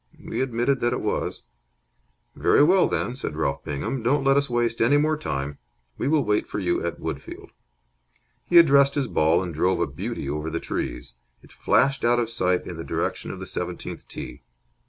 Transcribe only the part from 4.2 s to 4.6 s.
let us